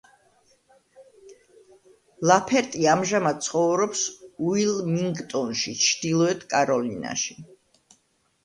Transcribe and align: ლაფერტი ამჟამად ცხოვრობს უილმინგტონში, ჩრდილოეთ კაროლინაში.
ლაფერტი 2.31 2.89
ამჟამად 2.93 3.45
ცხოვრობს 3.49 4.01
უილმინგტონში, 4.49 5.75
ჩრდილოეთ 5.89 6.43
კაროლინაში. 6.55 7.39